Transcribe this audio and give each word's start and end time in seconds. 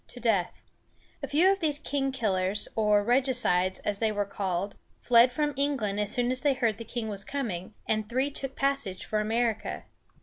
to 0.07 0.19
death. 0.19 0.63
A 1.21 1.27
few 1.27 1.51
of 1.51 1.59
these 1.59 1.77
king 1.77 2.11
killers, 2.11 2.67
or 2.75 3.05
"reg´i 3.05 3.35
cides," 3.39 3.77
as 3.85 3.99
they 3.99 4.11
were 4.11 4.25
called, 4.25 4.73
fled 4.99 5.31
from 5.31 5.53
England 5.55 5.99
as 5.99 6.11
soon 6.11 6.31
as 6.31 6.41
they 6.41 6.55
heard 6.55 6.77
the 6.79 6.83
king 6.83 7.07
was 7.07 7.23
coming, 7.23 7.75
and 7.87 8.09
three 8.09 8.31
took 8.31 8.55
passage 8.55 9.05
for 9.05 9.19
America. 9.19 9.85